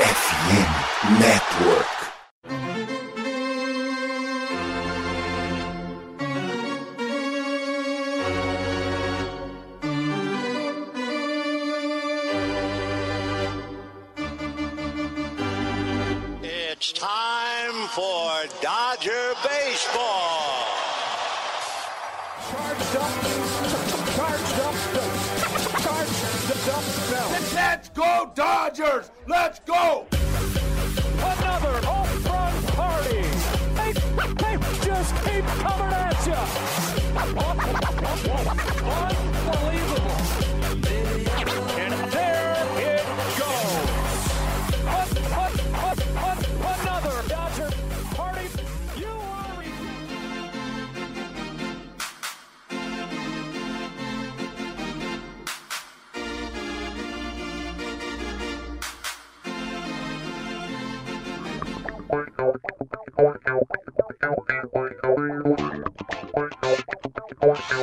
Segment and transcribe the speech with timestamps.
[0.00, 1.86] FM Network.
[16.42, 20.64] It's time for Dodger Baseball.
[22.48, 23.12] Charged up,
[24.16, 24.74] charged up,
[25.82, 26.84] charged up,
[27.54, 29.09] Let's go Dodgers!
[29.30, 30.06] Let's go!
[31.18, 33.22] Another home run party.
[33.76, 33.92] They,
[34.42, 36.34] they just keep coming at you.
[39.54, 39.99] Unbelievable.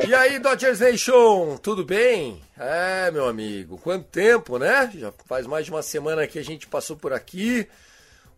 [0.08, 2.42] E aí, Dodgers Nation, tudo bem?
[2.58, 4.90] É, meu amigo, quanto tempo, né?
[4.94, 7.68] Já faz mais de uma semana que a gente passou por aqui.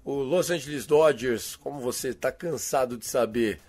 [0.04, 3.60] O Los Angeles Dodgers, como você está cansado de saber,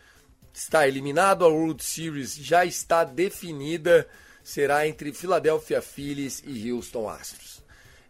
[0.52, 1.46] está eliminado.
[1.46, 4.08] A World Series já está definida.
[4.44, 7.62] Será entre Philadelphia Phillies e Houston Astros.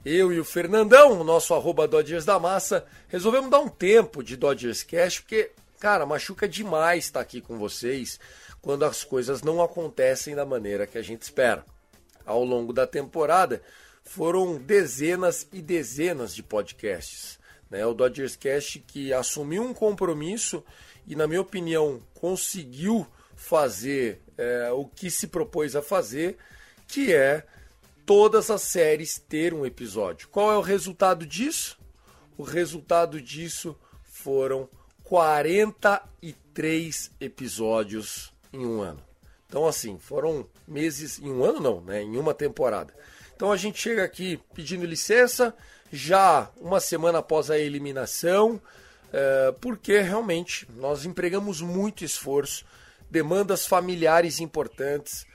[0.06, 4.38] Eu e o Fernandão, o nosso arroba Dodgers da Massa, resolvemos dar um tempo de
[4.38, 8.18] Dodgers Cash, porque, cara, machuca demais estar aqui com vocês
[8.62, 11.66] quando as coisas não acontecem da maneira que a gente espera.
[12.26, 13.62] Ao longo da temporada,
[14.04, 17.40] foram dezenas e dezenas de podcasts.
[17.70, 17.86] Né?
[17.86, 20.64] O Dodgers Cast que assumiu um compromisso
[21.08, 26.38] e, na minha opinião, conseguiu fazer é, o que se propôs a fazer,
[26.88, 27.44] que é
[28.06, 30.30] todas as séries ter um episódio.
[30.30, 31.80] Qual é o resultado disso?
[32.38, 34.70] O resultado disso foram
[35.04, 39.02] 43 episódios em um ano.
[39.48, 42.02] Então, assim, foram meses em um ano, não, né?
[42.02, 42.94] Em uma temporada.
[43.36, 45.54] Então a gente chega aqui pedindo licença,
[45.92, 48.62] já uma semana após a eliminação,
[49.12, 52.64] é, porque realmente nós empregamos muito esforço,
[53.10, 55.26] demandas familiares importantes,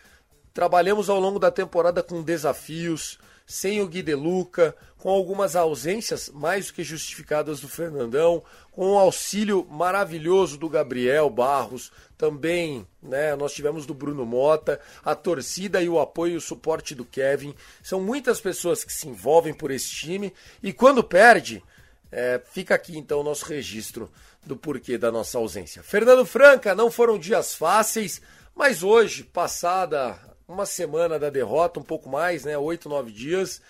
[0.56, 6.28] Trabalhamos ao longo da temporada com desafios, sem o Gui De Luca, com algumas ausências
[6.28, 8.42] mais do que justificadas do Fernandão,
[8.72, 15.14] com o auxílio maravilhoso do Gabriel Barros, também né, nós tivemos do Bruno Mota, a
[15.14, 17.54] torcida e o apoio e o suporte do Kevin.
[17.82, 21.62] São muitas pessoas que se envolvem por esse time e quando perde,
[22.10, 24.10] é, fica aqui então o nosso registro
[24.44, 25.84] do porquê da nossa ausência.
[25.84, 28.20] Fernando Franca, não foram dias fáceis,
[28.54, 30.18] mas hoje, passada
[30.48, 32.56] uma semana da derrota, um pouco mais, né?
[32.56, 33.60] Oito, nove dias.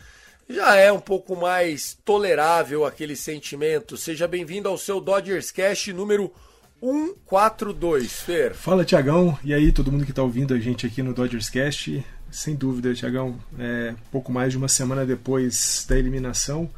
[0.49, 3.97] Já é um pouco mais tolerável aquele sentimento.
[3.97, 6.33] Seja bem-vindo ao seu Dodgers Cash número
[6.81, 8.55] 142, Fer.
[8.55, 9.37] Fala, Tiagão.
[9.43, 12.05] E aí, todo mundo que está ouvindo a gente aqui no Dodgers Cast.
[12.31, 16.69] Sem dúvida, Tiagão, é pouco mais de uma semana depois da eliminação.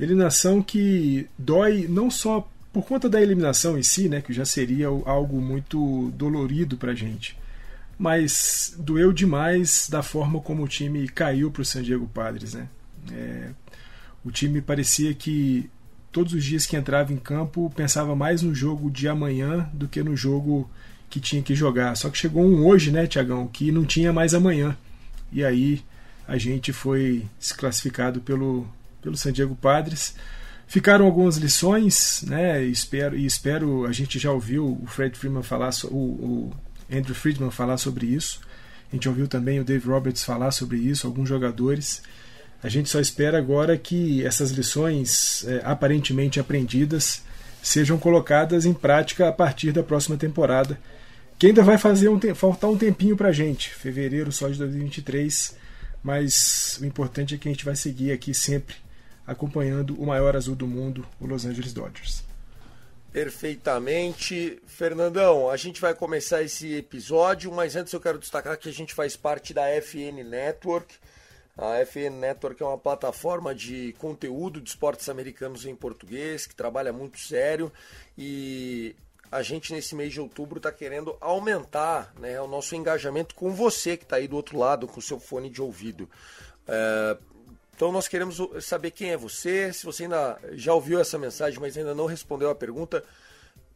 [0.00, 4.88] Eliminação que dói não só por conta da eliminação em si, né, que já seria
[4.88, 7.36] algo muito dolorido para a gente,
[8.02, 12.66] mas doeu demais da forma como o time caiu para o San Diego Padres, né?
[13.12, 13.50] É,
[14.24, 15.70] o time parecia que
[16.10, 20.02] todos os dias que entrava em campo pensava mais no jogo de amanhã do que
[20.02, 20.68] no jogo
[21.08, 21.96] que tinha que jogar.
[21.96, 24.76] Só que chegou um hoje, né, Tiagão, que não tinha mais amanhã.
[25.30, 25.80] E aí
[26.26, 28.66] a gente foi desclassificado pelo,
[29.00, 30.16] pelo San Diego Padres.
[30.66, 32.64] Ficaram algumas lições, né?
[32.64, 36.52] Espero, e espero, a gente já ouviu o Fred Freeman falar, o, o
[36.92, 38.40] Andrew Friedman falar sobre isso.
[38.90, 42.02] A gente ouviu também o Dave Roberts falar sobre isso, alguns jogadores.
[42.62, 47.22] A gente só espera agora que essas lições é, aparentemente aprendidas
[47.62, 50.78] sejam colocadas em prática a partir da próxima temporada,
[51.38, 55.56] que ainda vai fazer um faltar um tempinho para a gente, fevereiro só de 2023,
[56.02, 58.76] mas o importante é que a gente vai seguir aqui sempre
[59.26, 62.24] acompanhando o maior azul do mundo, o Los Angeles Dodgers.
[63.12, 64.58] Perfeitamente.
[64.66, 68.94] Fernandão, a gente vai começar esse episódio, mas antes eu quero destacar que a gente
[68.94, 70.94] faz parte da FN Network.
[71.58, 76.90] A FN Network é uma plataforma de conteúdo de esportes americanos em português, que trabalha
[76.90, 77.70] muito sério
[78.16, 78.96] e
[79.30, 83.96] a gente nesse mês de outubro está querendo aumentar né, o nosso engajamento com você
[83.98, 86.08] que está aí do outro lado com o seu fone de ouvido.
[86.66, 87.16] É,
[87.82, 89.72] então nós queremos saber quem é você.
[89.72, 93.02] Se você ainda já ouviu essa mensagem, mas ainda não respondeu a pergunta,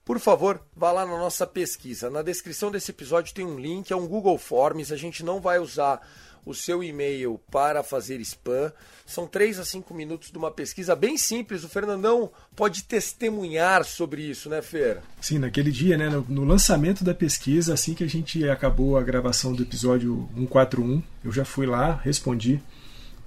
[0.05, 2.09] por favor, vá lá na nossa pesquisa.
[2.09, 4.93] Na descrição desse episódio tem um link, é um Google Forms.
[4.93, 6.01] A gente não vai usar
[6.45, 8.73] o seu e-mail para fazer spam.
[9.05, 11.65] São 3 a 5 minutos de uma pesquisa bem simples.
[11.65, 15.01] O Fernandão pode testemunhar sobre isso, né, Fer?
[15.21, 19.03] Sim, naquele dia, né, no, no lançamento da pesquisa, assim que a gente acabou a
[19.03, 22.63] gravação do episódio 141, eu já fui lá, respondi.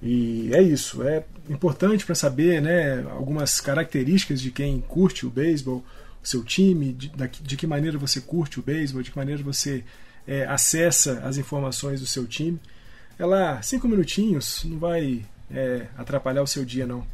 [0.02, 5.84] E é isso, é importante para saber né, algumas características de quem curte o beisebol,
[6.22, 7.10] o seu time, de,
[7.42, 9.84] de que maneira você curte o beisebol, de que maneira você
[10.26, 12.58] é, acessa as informações do seu time.
[13.18, 17.06] É lá, cinco minutinhos, não vai é, atrapalhar o seu dia, não.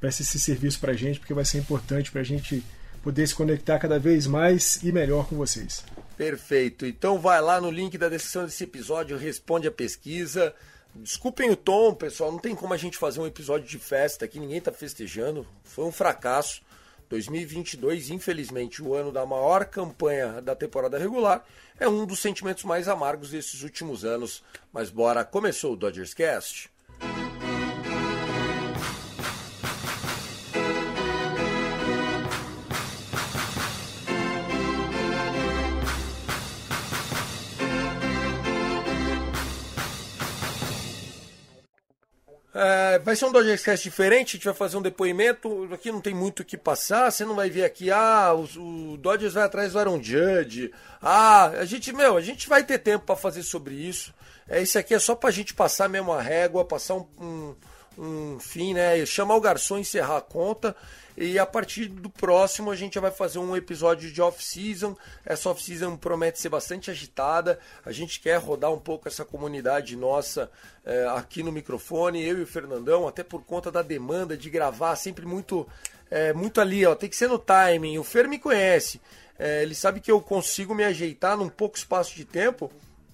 [0.00, 2.64] Peça esse serviço para a gente, porque vai ser importante para a gente
[3.02, 5.84] poder se conectar cada vez mais e melhor com vocês.
[6.16, 6.86] Perfeito.
[6.86, 10.54] Então vai lá no link da descrição desse episódio, responde a pesquisa.
[10.94, 14.40] Desculpem o tom, pessoal, não tem como a gente fazer um episódio de festa aqui,
[14.40, 15.46] ninguém está festejando.
[15.64, 16.62] Foi um fracasso.
[17.08, 21.44] 2022, infelizmente, o ano da maior campanha da temporada regular,
[21.78, 24.44] é um dos sentimentos mais amargos desses últimos anos.
[24.72, 26.70] Mas bora, começou o Dodgers Cast.
[42.52, 45.68] É, vai ser um Dodgers Cast diferente, a gente vai fazer um depoimento.
[45.72, 47.10] Aqui não tem muito o que passar.
[47.10, 50.72] Você não vai ver aqui, ah, o, o Dodgers vai atrás do Aaron Judge.
[51.00, 54.12] Ah, a gente, meu, a gente vai ter tempo para fazer sobre isso.
[54.48, 57.54] É, esse aqui é só pra gente passar mesmo a régua, passar um, um,
[57.98, 59.04] um fim, né?
[59.04, 60.74] Chamar o garçom, encerrar a conta.
[61.16, 64.96] E a partir do próximo a gente vai fazer um episódio de off-season.
[65.24, 67.58] Essa off-season promete ser bastante agitada.
[67.84, 70.50] A gente quer rodar um pouco essa comunidade nossa
[70.84, 74.96] é, aqui no microfone, eu e o Fernandão, até por conta da demanda de gravar
[74.96, 75.68] sempre muito,
[76.10, 76.94] é, muito ali, ó.
[76.94, 77.98] Tem que ser no timing.
[77.98, 79.00] O Fer me conhece.
[79.38, 82.70] É, ele sabe que eu consigo me ajeitar num pouco espaço de tempo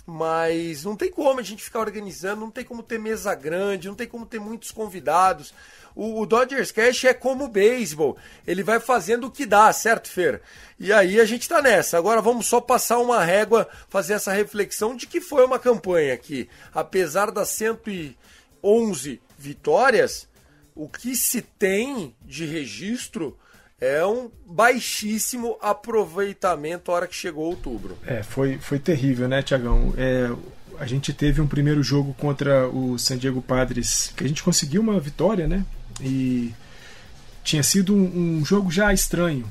[0.07, 3.95] mas não tem como a gente ficar organizando, não tem como ter mesa grande, não
[3.97, 5.53] tem como ter muitos convidados.
[5.97, 8.17] O, o Dodgers Cash é como o beisebol,
[8.47, 10.41] ele vai fazendo o que dá, certo, Fer?
[10.79, 11.99] E aí a gente tá nessa.
[11.99, 16.49] Agora vamos só passar uma régua, fazer essa reflexão de que foi uma campanha que,
[16.73, 20.29] apesar das 111 vitórias,
[20.73, 23.37] o que se tem de registro
[23.81, 27.99] é um baixíssimo aproveitamento a hora que chegou outubro.
[28.07, 29.93] É, foi, foi terrível, né, Tiagão?
[29.97, 30.31] É,
[30.79, 34.81] a gente teve um primeiro jogo contra o San Diego Padres, que a gente conseguiu
[34.81, 35.65] uma vitória, né?
[36.01, 36.55] E
[37.45, 39.51] tinha sido um, um jogo já estranho,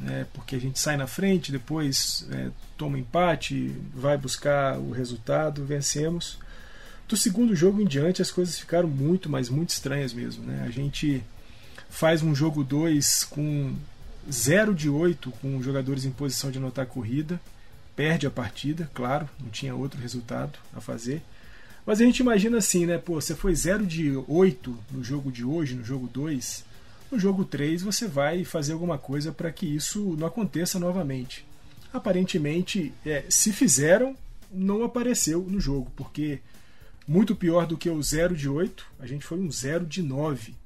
[0.00, 0.26] né?
[0.32, 6.38] Porque a gente sai na frente, depois é, toma empate, vai buscar o resultado, vencemos.
[7.06, 10.64] Do segundo jogo em diante as coisas ficaram muito, mas muito estranhas mesmo, né?
[10.66, 11.22] A gente
[11.96, 13.74] faz um jogo 2 com
[14.30, 17.40] 0 de 8 com jogadores em posição de anotar corrida,
[17.96, 21.22] perde a partida, claro, não tinha outro resultado a fazer.
[21.86, 22.98] Mas a gente imagina assim, né?
[22.98, 26.64] Pô, você foi 0 de 8 no jogo de hoje, no jogo 2.
[27.10, 31.46] No jogo 3 você vai fazer alguma coisa para que isso não aconteça novamente.
[31.94, 34.14] Aparentemente, é, se fizeram,
[34.52, 36.40] não apareceu no jogo, porque
[37.08, 40.65] muito pior do que o 0 de 8, a gente foi um 0 de 9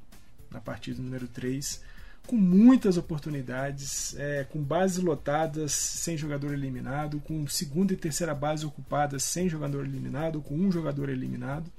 [0.50, 1.80] na partida número 3,
[2.26, 8.64] com muitas oportunidades, é, com bases lotadas sem jogador eliminado, com segunda e terceira base
[8.64, 11.70] ocupadas sem jogador eliminado, com um jogador eliminado.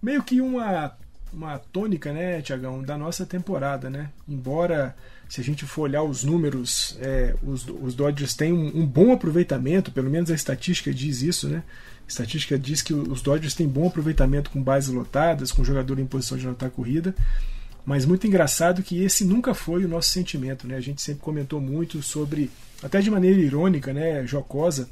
[0.00, 0.96] Meio que uma,
[1.32, 4.10] uma tônica, né, Tiagão, da nossa temporada, né?
[4.28, 4.94] Embora,
[5.28, 9.12] se a gente for olhar os números, é, os, os Dodgers têm um, um bom
[9.12, 11.64] aproveitamento, pelo menos a estatística diz isso, né?
[12.06, 16.06] A estatística diz que os Dodgers têm bom aproveitamento com bases lotadas, com jogador em
[16.06, 17.12] posição de anotar corrida,
[17.86, 20.74] mas muito engraçado que esse nunca foi o nosso sentimento, né?
[20.74, 22.50] A gente sempre comentou muito sobre,
[22.82, 24.90] até de maneira irônica, né, jocosa,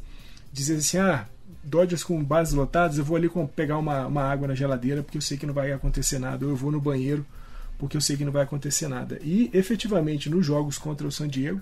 [0.52, 1.26] dizer assim, ah,
[1.64, 5.22] Dodgers com bases lotadas, eu vou ali pegar uma, uma água na geladeira porque eu
[5.22, 7.26] sei que não vai acontecer nada, ou eu vou no banheiro
[7.78, 9.18] porque eu sei que não vai acontecer nada.
[9.22, 11.60] E efetivamente nos jogos contra o San Diego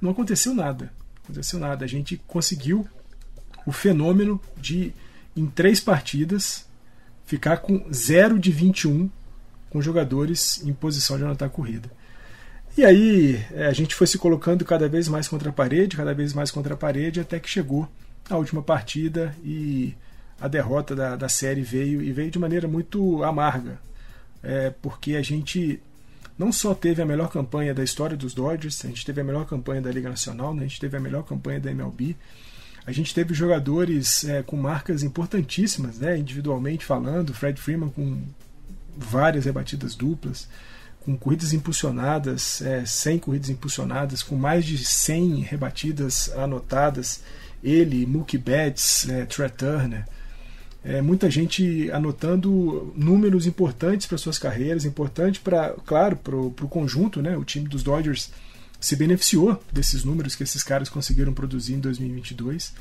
[0.00, 0.92] não aconteceu nada.
[1.16, 1.84] Não aconteceu nada.
[1.84, 2.86] A gente conseguiu
[3.64, 4.92] o fenômeno de
[5.36, 6.66] em três partidas
[7.24, 9.08] ficar com 0 de 21
[9.74, 11.90] com jogadores em posição de anotar a corrida.
[12.78, 16.14] E aí é, a gente foi se colocando cada vez mais contra a parede, cada
[16.14, 17.88] vez mais contra a parede, até que chegou
[18.30, 19.92] a última partida e
[20.40, 23.80] a derrota da, da série veio e veio de maneira muito amarga,
[24.44, 25.82] é, porque a gente
[26.38, 29.44] não só teve a melhor campanha da história dos Dodgers, a gente teve a melhor
[29.44, 32.14] campanha da Liga Nacional, né, a gente teve a melhor campanha da MLB,
[32.86, 38.22] a gente teve jogadores é, com marcas importantíssimas, né, individualmente falando, Fred Freeman com
[38.96, 40.48] várias rebatidas duplas,
[41.04, 47.22] com corridas impulsionadas, é, 100 corridas impulsionadas, com mais de 100 rebatidas anotadas,
[47.62, 50.06] ele, Mookie Betts, é, Trey Turner.
[50.82, 57.22] É, muita gente anotando números importantes para suas carreiras, importante para, claro, para o conjunto,
[57.22, 57.36] né?
[57.38, 58.30] O time dos Dodgers
[58.78, 62.74] se beneficiou desses números que esses caras conseguiram produzir em 2022.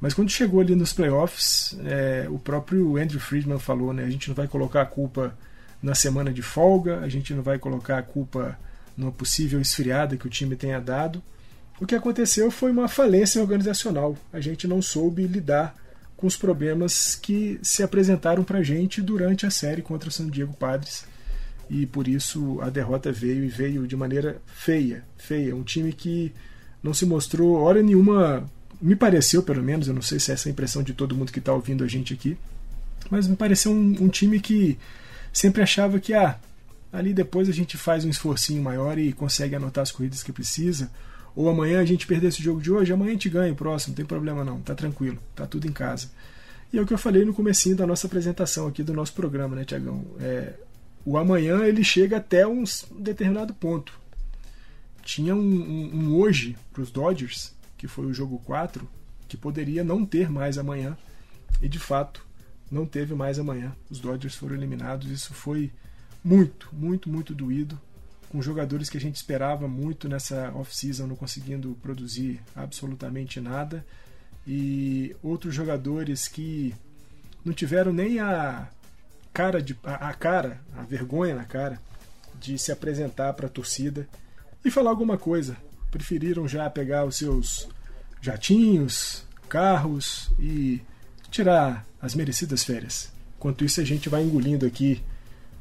[0.00, 4.04] Mas quando chegou ali nos playoffs, é, o próprio Andrew Friedman falou, né?
[4.04, 5.36] A gente não vai colocar a culpa
[5.82, 8.58] na semana de folga, a gente não vai colocar a culpa
[8.96, 11.22] numa possível esfriada que o time tenha dado.
[11.80, 14.16] O que aconteceu foi uma falência organizacional.
[14.32, 15.74] A gente não soube lidar
[16.16, 20.28] com os problemas que se apresentaram para a gente durante a série contra o San
[20.28, 21.04] Diego Padres.
[21.70, 25.54] E por isso a derrota veio e veio de maneira feia, feia.
[25.54, 26.32] Um time que
[26.82, 30.48] não se mostrou hora nenhuma, me pareceu pelo menos, eu não sei se é essa
[30.48, 32.36] a impressão de todo mundo que está ouvindo a gente aqui,
[33.10, 34.78] mas me pareceu um, um time que
[35.32, 36.38] sempre achava que ah,
[36.92, 40.90] ali depois a gente faz um esforcinho maior e consegue anotar as corridas que precisa
[41.38, 43.92] ou amanhã a gente perder esse jogo de hoje, amanhã a gente ganha o próximo,
[43.92, 46.08] não tem problema não, tá tranquilo, tá tudo em casa.
[46.72, 49.54] E é o que eu falei no comecinho da nossa apresentação aqui do nosso programa,
[49.54, 50.04] né, Tiagão?
[50.20, 50.54] É,
[51.04, 52.64] o amanhã ele chega até um
[52.98, 53.98] determinado ponto.
[55.04, 58.86] Tinha um, um, um hoje para os Dodgers, que foi o jogo 4,
[59.26, 60.98] que poderia não ter mais amanhã,
[61.62, 62.26] e de fato
[62.70, 63.74] não teve mais amanhã.
[63.90, 65.72] Os Dodgers foram eliminados, isso foi
[66.22, 67.80] muito, muito, muito doído
[68.28, 73.84] com jogadores que a gente esperava muito nessa off-season não conseguindo produzir absolutamente nada
[74.46, 76.74] e outros jogadores que
[77.44, 78.68] não tiveram nem a
[79.32, 81.80] cara de a, cara, a vergonha na cara
[82.38, 84.08] de se apresentar para a torcida
[84.64, 85.56] e falar alguma coisa.
[85.90, 87.68] Preferiram já pegar os seus
[88.20, 90.80] jatinhos, carros e
[91.30, 93.10] tirar as merecidas férias.
[93.36, 95.02] Enquanto isso a gente vai engolindo aqui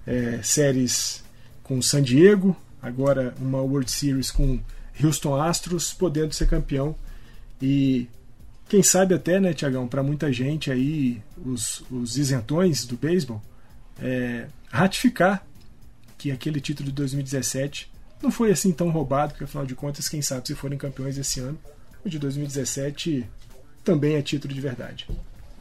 [0.06, 1.24] é, séries
[1.64, 4.60] com San Diego, agora uma World Series com
[5.02, 6.96] Houston Astros podendo ser campeão
[7.62, 8.08] e
[8.68, 13.42] quem sabe até, né, Tiagão, para muita gente aí, os, os isentões do beisebol,
[14.00, 15.46] é, ratificar
[16.18, 17.90] que aquele título de 2017
[18.22, 21.40] não foi assim tão roubado, porque afinal de contas, quem sabe se forem campeões esse
[21.40, 21.60] ano,
[22.04, 23.28] o de 2017
[23.84, 25.08] também é título de verdade.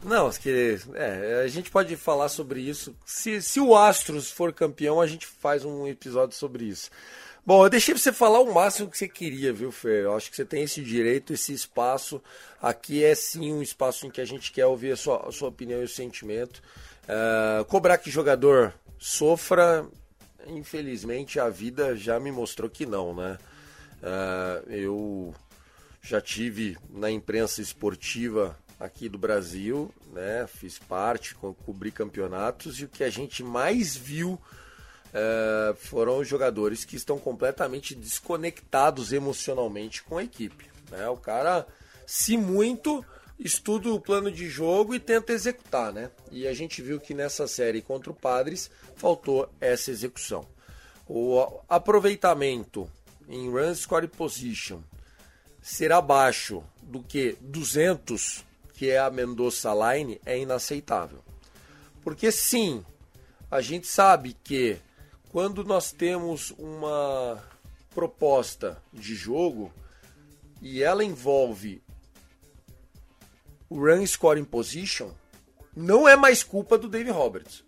[0.02, 2.94] Não, que é, a gente pode falar sobre isso.
[3.04, 6.90] Se, se o Astros for campeão, a gente faz um episódio sobre isso.
[7.44, 10.04] Bom, eu deixei você falar o máximo que você queria, viu, Fer?
[10.04, 12.20] Eu acho que você tem esse direito, esse espaço.
[12.60, 15.48] Aqui é sim um espaço em que a gente quer ouvir a sua, a sua
[15.48, 16.60] opinião e o sentimento.
[17.04, 19.86] Uh, cobrar que jogador sofra,
[20.48, 23.38] infelizmente a vida já me mostrou que não, né?
[24.02, 25.34] Uh, eu
[26.02, 30.46] já tive na imprensa esportiva aqui do Brasil, né?
[30.46, 34.40] Fiz parte, cobri campeonatos e o que a gente mais viu
[35.12, 40.68] é, foram os jogadores que estão completamente desconectados emocionalmente com a equipe.
[40.90, 41.08] Né?
[41.08, 41.66] O cara,
[42.06, 43.02] se muito,
[43.38, 46.10] estuda o plano de jogo e tenta executar, né?
[46.30, 50.46] E a gente viu que nessa série contra o Padres faltou essa execução.
[51.06, 52.90] O aproveitamento
[53.28, 54.80] em run score position
[55.60, 61.24] ser abaixo do que 200 que é a Mendoza Line, é inaceitável.
[62.02, 62.84] Porque sim,
[63.50, 64.76] a gente sabe que
[65.30, 67.42] quando nós temos uma
[67.94, 69.72] proposta de jogo
[70.60, 71.82] e ela envolve
[73.68, 75.10] o run scoring position,
[75.74, 77.64] não é mais culpa do Dave Roberts.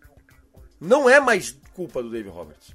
[0.81, 2.75] Não é mais culpa do Dave Roberts.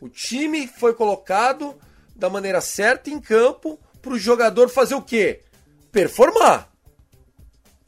[0.00, 1.78] O time foi colocado
[2.14, 5.42] da maneira certa em campo para o jogador fazer o quê?
[5.90, 6.70] Performar.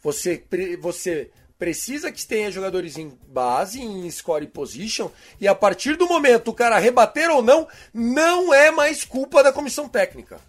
[0.02, 0.44] Você,
[0.80, 5.10] você precisa que tenha jogadores em base, em score position,
[5.40, 9.52] e a partir do momento o cara rebater ou não, não é mais culpa da
[9.52, 10.40] comissão técnica.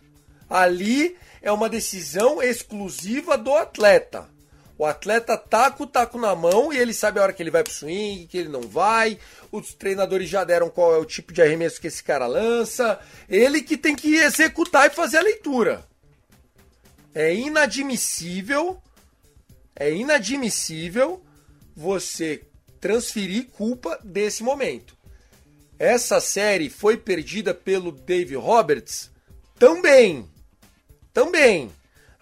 [0.50, 4.29] Ali é uma decisão exclusiva do atleta.
[4.77, 7.51] O atleta tá com o taco na mão e ele sabe a hora que ele
[7.51, 9.19] vai pro swing, que ele não vai.
[9.51, 13.00] Os treinadores já deram qual é o tipo de arremesso que esse cara lança.
[13.29, 15.85] Ele que tem que executar e fazer a leitura.
[17.13, 18.81] É inadmissível
[19.75, 21.21] é inadmissível
[21.75, 22.43] você
[22.79, 24.95] transferir culpa desse momento.
[25.79, 29.09] Essa série foi perdida pelo Dave Roberts
[29.57, 30.29] também.
[31.13, 31.72] Também.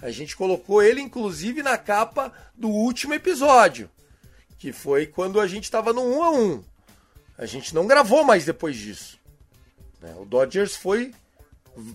[0.01, 3.89] A gente colocou ele inclusive na capa do último episódio,
[4.57, 6.63] que foi quando a gente estava no 1 a 1.
[7.37, 9.19] A gente não gravou mais depois disso.
[10.01, 10.13] Né?
[10.19, 11.13] O Dodgers foi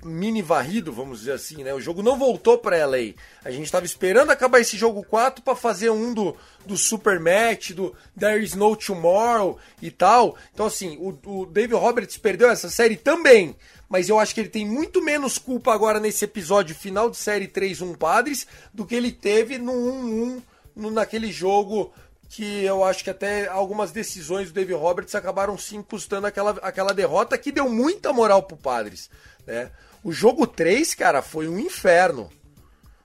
[0.05, 1.75] mini varrido, vamos dizer assim, né?
[1.75, 3.15] O jogo não voltou para LA.
[3.45, 7.73] A gente estava esperando acabar esse jogo 4 para fazer um do, do Super Match,
[7.73, 10.37] do There is No Tomorrow e tal.
[10.53, 13.55] Então, assim, o, o David Roberts perdeu essa série também.
[13.89, 17.47] Mas eu acho que ele tem muito menos culpa agora nesse episódio final de série
[17.47, 20.43] 3-1 Padres do que ele teve no 1-1
[20.75, 21.93] no, naquele jogo
[22.29, 26.93] que eu acho que até algumas decisões do David Roberts acabaram sim custando aquela, aquela
[26.93, 29.09] derrota que deu muita moral pro Padres,
[29.47, 29.71] né?
[30.03, 32.31] O jogo 3, cara, foi um inferno.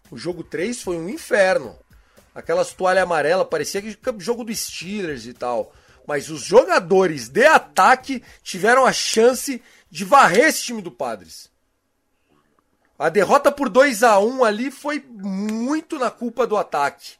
[0.10, 1.78] O jogo 3 foi um inferno.
[2.34, 5.74] Aquelas toalhas amarelas, parecia que jogo do Steelers e tal.
[6.08, 11.50] Mas os jogadores de ataque tiveram a chance de varrer esse time do Padres.
[12.98, 17.14] A derrota por 2 a 1 ali foi muito na culpa do ataque.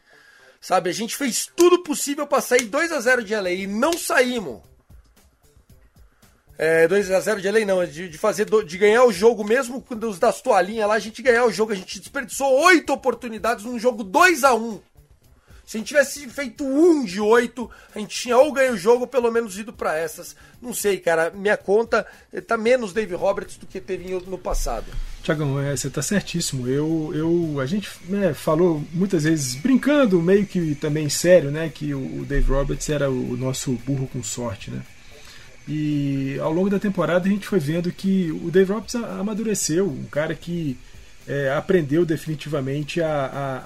[0.60, 3.94] Sabe, a gente fez tudo possível para sair 2 a 0 de LA e não
[3.94, 4.62] saímos.
[6.64, 9.82] É, 2 a 0 de LA não, de, de fazer de ganhar o jogo mesmo
[9.82, 13.66] com os das toalhinhas lá, a gente ganhar o jogo, a gente desperdiçou oito oportunidades
[13.66, 14.80] num jogo 2 a 1.
[15.66, 19.02] Se a gente tivesse feito um de oito, a gente tinha ou ganho o jogo
[19.02, 20.36] ou pelo menos ido para essas.
[20.62, 21.32] Não sei, cara.
[21.32, 22.06] Minha conta
[22.46, 24.86] tá menos Dave Roberts do que teve no passado.
[25.24, 26.68] Tiagão, é, você tá certíssimo.
[26.68, 31.72] Eu, eu, a gente né, falou muitas vezes, brincando, meio que também sério, né?
[31.74, 34.84] Que o, o Dave Roberts era o nosso burro com sorte, né?
[35.68, 40.06] E ao longo da temporada a gente foi vendo que o Dave Roberts amadureceu, um
[40.06, 40.78] cara que
[41.28, 43.08] é, aprendeu definitivamente a,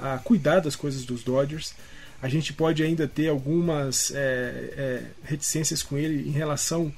[0.02, 1.74] a, a, cuidar das coisas dos Dodgers
[2.22, 6.92] a gente pode ainda ter algumas é, é, reticências com ele em relação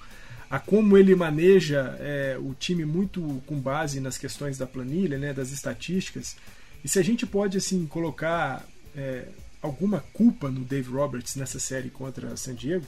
[0.50, 5.34] a como ele maneja é, o time muito com base nas questões da planilha, né,
[5.34, 6.38] das estatísticas.
[6.82, 9.26] E se a gente pode assim colocar é,
[9.62, 12.86] alguma culpa no Dave Roberts nessa série contra San Diego,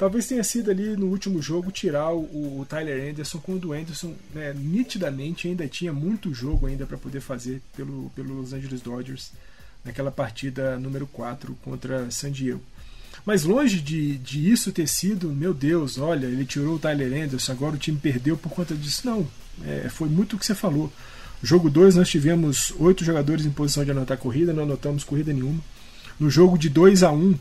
[0.00, 4.14] talvez tenha sido ali no último jogo tirar o, o Tyler Anderson quando o Anderson
[4.34, 9.30] né, nitidamente ainda tinha muito jogo ainda para poder fazer pelo, pelo Los Angeles Dodgers
[9.84, 12.62] naquela partida número 4 contra San Diego.
[13.26, 17.52] Mas longe de, de isso ter sido, meu Deus, olha, ele tirou o Tyler Anderson,
[17.52, 19.02] agora o time perdeu por conta disso.
[19.04, 19.28] Não,
[19.66, 20.90] é, foi muito o que você falou.
[21.42, 25.60] Jogo 2 nós tivemos oito jogadores em posição de anotar corrida, não anotamos corrida nenhuma.
[26.18, 27.38] No jogo de 2 a 1 um,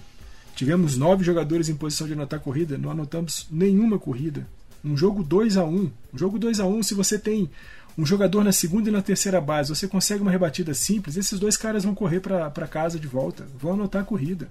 [0.60, 4.46] tivemos nove jogadores em posição de anotar corrida, não anotamos nenhuma corrida.
[4.84, 7.50] Um jogo 2 a 1 um, jogo 2 a 1 um, se você tem
[7.98, 11.56] um jogador na segunda e na terceira base, você consegue uma rebatida simples, esses dois
[11.56, 14.50] caras vão correr para casa de volta, vão anotar corrida.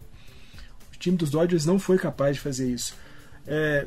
[0.94, 2.94] O time dos Dodgers não foi capaz de fazer isso.
[3.46, 3.86] É,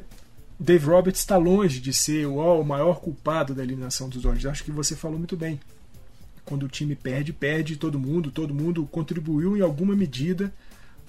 [0.60, 4.46] Dave Roberts está longe de ser o, o maior culpado da eliminação dos Dodgers.
[4.46, 5.60] Acho que você falou muito bem.
[6.46, 10.54] Quando o time perde, perde todo mundo, todo mundo contribuiu em alguma medida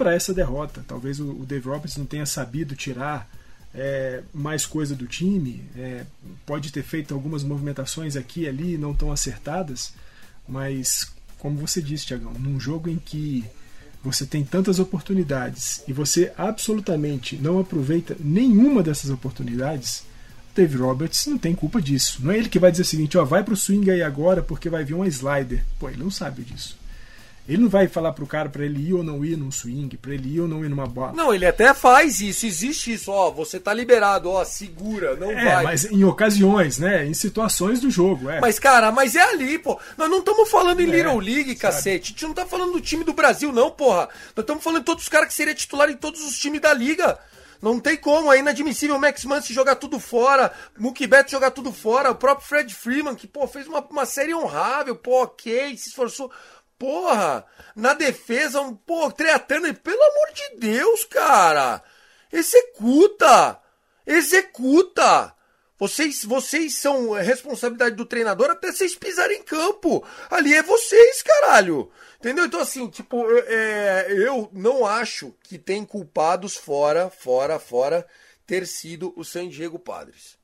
[0.02, 0.84] para essa derrota.
[0.86, 3.30] Talvez o, o Dave Roberts não tenha sabido tirar
[3.72, 6.04] é, mais coisa do time, é,
[6.44, 9.94] pode ter feito algumas movimentações aqui e ali não tão acertadas,
[10.46, 13.44] mas como você disse, Tiagão, num jogo em que
[14.02, 20.02] você tem tantas oportunidades e você absolutamente não aproveita nenhuma dessas oportunidades,
[20.52, 22.18] Dave Roberts não tem culpa disso.
[22.20, 24.68] Não é ele que vai dizer o seguinte, ó, vai pro swing aí agora porque
[24.68, 25.64] vai vir uma slider.
[25.78, 26.76] Pô, ele não sabe disso.
[27.48, 30.14] Ele não vai falar pro cara para ele ir ou não ir num swing, para
[30.14, 31.12] ele ir ou não ir numa bola.
[31.12, 35.44] Não, ele até faz isso, existe isso, ó, você tá liberado, ó, segura, não é,
[35.44, 35.64] vai.
[35.64, 38.40] mas em ocasiões, né, em situações do jogo, é.
[38.40, 39.78] Mas cara, mas é ali, pô.
[39.98, 41.56] Nós não estamos falando em é, Little League, sabe.
[41.56, 42.04] cacete.
[42.04, 44.08] A gente não tá falando do time do Brasil não, porra.
[44.36, 46.72] Nós estamos falando de todos os caras que seriam titular em todos os times da
[46.72, 47.18] liga.
[47.60, 51.72] Não tem como, é inadmissível o Max Muncy jogar tudo fora, Mookie Betts jogar tudo
[51.72, 55.88] fora, o próprio Fred Freeman, que, pô, fez uma, uma série honrável, pô, ok, se
[55.88, 56.28] esforçou.
[56.82, 61.80] Porra, na defesa, um pô, Treatano, pelo amor de Deus, cara.
[62.32, 63.60] Executa!
[64.04, 65.32] Executa!
[65.78, 70.04] Vocês, vocês são responsabilidade do treinador até vocês pisarem em campo.
[70.28, 71.88] Ali é vocês, caralho.
[72.18, 72.46] Entendeu?
[72.46, 78.04] Então, assim, tipo, é, eu não acho que tem culpados fora, fora, fora
[78.44, 80.36] ter sido o San Diego Padres.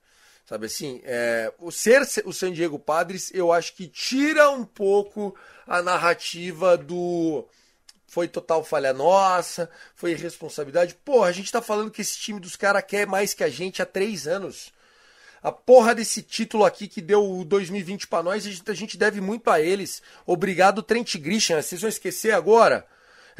[0.48, 5.36] Sabe assim, é, o ser o San Diego Padres, eu acho que tira um pouco
[5.66, 7.46] a narrativa do
[8.06, 10.94] foi total falha nossa, foi irresponsabilidade.
[11.04, 13.82] Porra, a gente tá falando que esse time dos caras quer mais que a gente
[13.82, 14.72] há três anos.
[15.42, 19.50] A porra desse título aqui que deu o 2020 para nós, a gente, deve muito
[19.50, 20.00] a eles.
[20.24, 21.60] Obrigado, Trent Grisham.
[21.60, 22.86] Vocês vão esquecer agora?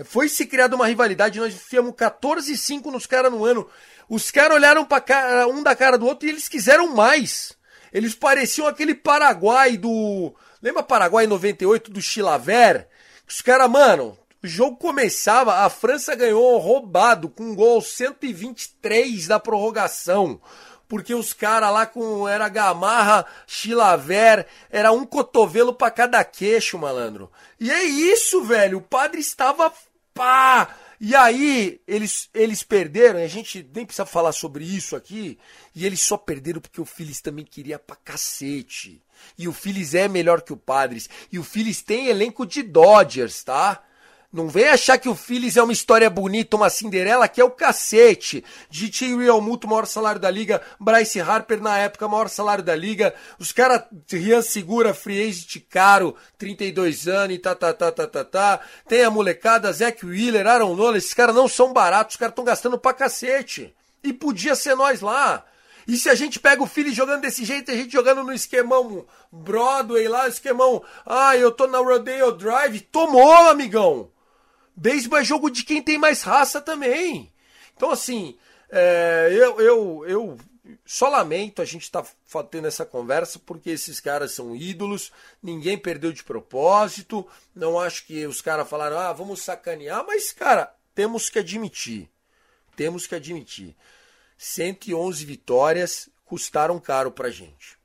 [0.05, 3.66] Foi se criada uma rivalidade, nós enfiamos 14-5 nos caras no ano.
[4.09, 7.53] Os caras olharam pra cara, um da cara do outro e eles quiseram mais.
[7.92, 10.35] Eles pareciam aquele Paraguai do.
[10.62, 12.88] Lembra Paraguai 98 do Chilaver?
[13.29, 19.38] Os caras, mano, o jogo começava, a França ganhou roubado com um gol 123 da
[19.38, 20.40] prorrogação.
[20.88, 27.31] Porque os caras lá com era Gamarra, Chilaver, era um cotovelo para cada queixo, malandro.
[27.61, 28.79] E é isso, velho.
[28.79, 29.71] O padre estava
[30.14, 35.39] pá, e aí, eles, eles perderam, e a gente nem precisa falar sobre isso aqui,
[35.75, 39.03] e eles só perderam porque o Phillies também queria pra cacete.
[39.37, 41.09] E o Phillies é melhor que o Padres.
[41.31, 43.85] E o Phillies tem elenco de Dodgers, tá?
[44.31, 47.51] Não vem achar que o Phillies é uma história bonita, uma Cinderela, que é o
[47.51, 48.45] cacete.
[48.69, 50.61] GT Real Muto, maior salário da liga.
[50.79, 53.14] Bryce Harper, na época, maior salário da liga.
[53.38, 58.23] Os caras, Rian Segura, free agent caro, 32 anos e tá, tá, tá, tá, tá,
[58.23, 58.61] tá.
[58.87, 60.99] Tem a molecada, Zach Wheeler, Aaron Nola.
[60.99, 63.75] Esses caras não são baratos, os caras estão gastando pra cacete.
[64.05, 65.43] E podia ser nós lá.
[65.87, 69.07] E se a gente pega o Philly jogando desse jeito, a gente jogando no esquemão
[69.33, 74.11] Broadway lá, esquemão, ah, eu tô na Rodeo Drive, tomou, amigão.
[74.79, 77.33] Beisebol é jogo de quem tem mais raça também.
[77.77, 78.38] Então, assim,
[78.71, 80.38] é, eu, eu, eu
[80.87, 85.11] só lamento a gente estar tá tendo essa conversa porque esses caras são ídolos,
[85.43, 87.27] ninguém perdeu de propósito.
[87.53, 92.09] Não acho que os caras falaram, ah, vamos sacanear, mas, cara, temos que admitir.
[92.77, 93.75] Temos que admitir.
[94.37, 97.78] 111 vitórias custaram caro pra gente.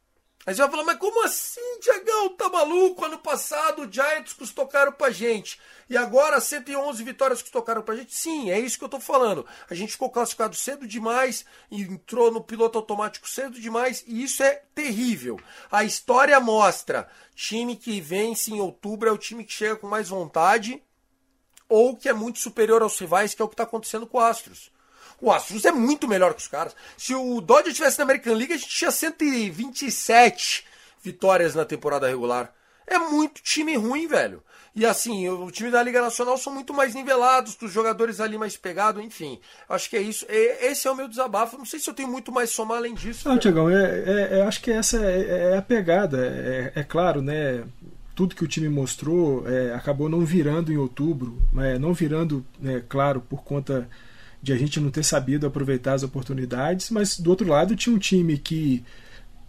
[0.45, 2.29] Aí você vai falar, mas como assim, Tiagão?
[2.36, 3.06] Tá maluco?
[3.06, 5.58] Ano passado o Giants custou caro pra gente.
[5.89, 8.13] E agora 111 vitórias custou caro pra gente?
[8.13, 9.45] Sim, é isso que eu tô falando.
[9.69, 14.63] A gente ficou classificado cedo demais, entrou no piloto automático cedo demais, e isso é
[14.75, 15.39] terrível.
[15.71, 20.10] A história mostra: time que vence em outubro é o time que chega com mais
[20.10, 20.84] vontade,
[21.69, 24.21] ou que é muito superior aos rivais, que é o que tá acontecendo com o
[24.21, 24.72] Astros.
[25.23, 26.75] O Astros é muito melhor que os caras.
[26.97, 30.65] Se o Dodgers estivesse na American League, a gente tinha 127
[31.01, 32.53] vitórias na temporada regular.
[32.86, 34.43] É muito time ruim, velho.
[34.75, 38.57] E assim, o time da Liga Nacional são muito mais nivelados, os jogadores ali mais
[38.57, 39.39] pegados, enfim.
[39.69, 40.25] Acho que é isso.
[40.27, 41.57] Esse é o meu desabafo.
[41.57, 43.29] Não sei se eu tenho muito mais somar além disso.
[43.29, 46.17] Não, Tiagão, é, é, é, acho que essa é, é a pegada.
[46.17, 47.63] É, é, claro, né?
[48.13, 52.83] Tudo que o time mostrou é, acabou não virando em outubro, né, não virando, né,
[52.88, 53.89] claro, por conta
[54.43, 57.97] de a gente não ter sabido aproveitar as oportunidades, mas do outro lado tinha um
[57.97, 58.84] time que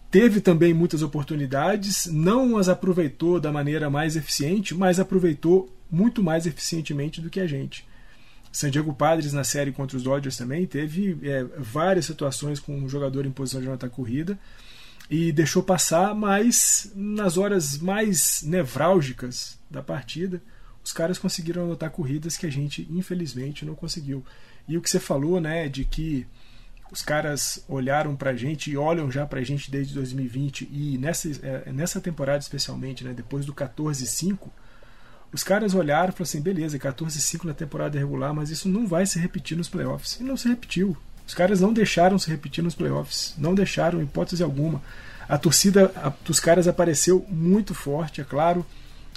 [0.08, 6.46] teve também muitas oportunidades, não as aproveitou da maneira mais eficiente, mas aproveitou muito mais
[6.46, 7.84] eficientemente do que a gente.
[8.52, 12.88] San Diego Padres na série contra os Dodgers também teve é, várias situações com um
[12.88, 14.38] jogador em posição de nota corrida
[15.10, 20.40] e deixou passar, mas nas horas mais nevrálgicas da partida,
[20.84, 24.24] os caras conseguiram anotar corridas que a gente infelizmente não conseguiu.
[24.68, 26.26] E o que você falou, né, de que
[26.90, 31.72] os caras olharam pra gente e olham já pra gente desde 2020 e nessa, é,
[31.72, 34.48] nessa temporada especialmente, né, depois do 14-5,
[35.32, 39.04] os caras olharam e falaram assim, beleza, 14-5 na temporada regular, mas isso não vai
[39.04, 40.20] se repetir nos playoffs.
[40.20, 40.96] E não se repetiu.
[41.26, 43.34] Os caras não deixaram se repetir nos playoffs.
[43.36, 44.80] Não deixaram, hipótese alguma.
[45.28, 48.64] A torcida a, dos caras apareceu muito forte, é claro.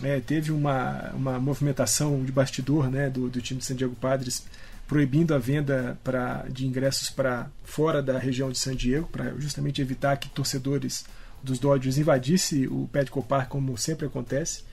[0.01, 4.43] É, teve uma, uma movimentação de bastidor né, do, do time de San Diego Padres
[4.87, 9.81] proibindo a venda pra, de ingressos para fora da região de San Diego, para justamente
[9.81, 11.05] evitar que torcedores
[11.43, 14.63] dos Dodgers invadissem o Petco Park, como sempre acontece,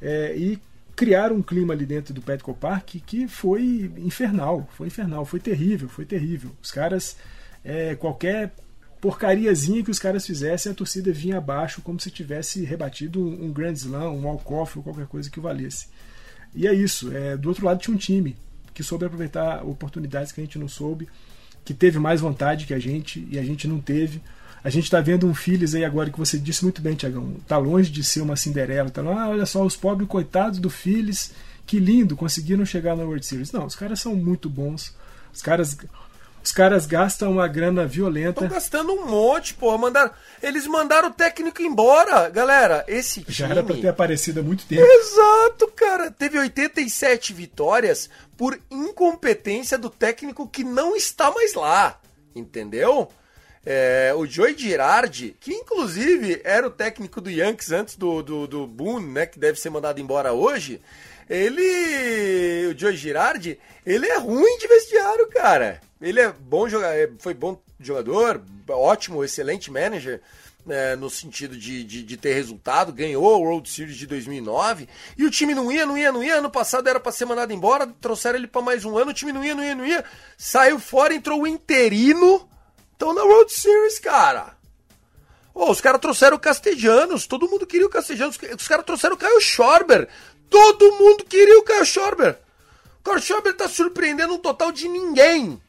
[0.00, 0.58] é, e
[0.94, 5.88] criaram um clima ali dentro do Petco Park que foi infernal, foi infernal, foi terrível,
[5.88, 6.50] foi terrível.
[6.62, 7.16] Os caras,
[7.64, 8.54] é, qualquer
[9.00, 13.52] porcariazinha que os caras fizessem, a torcida vinha abaixo como se tivesse rebatido um, um
[13.52, 15.88] Grand Slam, um walk-off ou qualquer coisa que valesse.
[16.54, 17.10] E é isso.
[17.12, 18.36] É, do outro lado tinha um time
[18.74, 21.08] que soube aproveitar oportunidades que a gente não soube,
[21.64, 24.20] que teve mais vontade que a gente e a gente não teve.
[24.62, 27.36] A gente está vendo um Phillies aí agora que você disse muito bem, Tiagão.
[27.46, 28.90] Tá longe de ser uma Cinderela.
[28.90, 31.32] Tá ah, olha só, os pobres coitados do Phillies,
[31.66, 33.52] que lindo, conseguiram chegar na World Series.
[33.52, 34.94] Não, os caras são muito bons.
[35.32, 35.76] Os caras
[36.44, 38.44] os caras gastam uma grana violenta.
[38.44, 39.76] Estão gastando um monte, pô.
[39.78, 40.10] Mandaram,
[40.42, 42.28] eles mandaram o técnico embora.
[42.28, 43.34] Galera, esse time...
[43.34, 44.82] Já era pra ter aparecido há muito tempo.
[44.84, 46.10] Exato, cara.
[46.10, 51.98] Teve 87 vitórias por incompetência do técnico que não está mais lá.
[52.36, 53.08] Entendeu?
[53.64, 58.66] É, o Joey Girardi, que inclusive era o técnico do Yankees antes do, do, do
[58.66, 59.24] Boone, né?
[59.24, 60.82] Que deve ser mandado embora hoje.
[61.30, 62.66] Ele.
[62.70, 65.80] O Joey Girardi, ele é ruim de vestiário, cara.
[66.04, 70.20] Ele é bom jogador, é, foi bom jogador, ótimo, excelente manager.
[70.68, 75.26] É, no sentido de, de, de, ter resultado, ganhou o World Series de 2009 e
[75.26, 76.36] o time não ia, não ia, não ia.
[76.36, 79.10] Ano passado era para ser mandado embora, trouxeram ele para mais um ano.
[79.10, 80.02] O time não ia, não ia, não ia.
[80.38, 82.48] Saiu fora, entrou o interino.
[82.92, 84.56] Estão na World Series, cara.
[85.54, 88.38] Oh, os caras trouxeram o Castellanos, todo mundo queria o Castellanos.
[88.58, 90.08] Os caras trouxeram o Caio Schorber,
[90.48, 92.38] todo mundo queria o Caio Schorber.
[93.00, 95.60] O Caio Schorber tá surpreendendo um total de ninguém.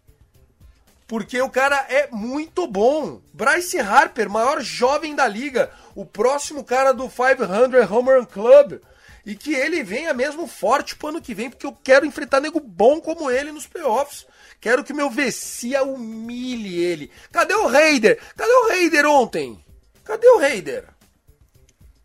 [1.08, 3.22] Porque o cara é muito bom.
[3.34, 5.72] Bryce Harper, maior jovem da liga.
[5.94, 8.82] O próximo cara do 500 Home Run Club.
[9.26, 12.60] E que ele venha mesmo forte pro ano que vem, porque eu quero enfrentar nego
[12.60, 14.26] bom como ele nos playoffs.
[14.60, 17.12] Quero que meu Vessia humilhe ele.
[17.32, 18.20] Cadê o Raider?
[18.36, 19.63] Cadê o Raider ontem?
[20.04, 20.86] Cadê o Raider?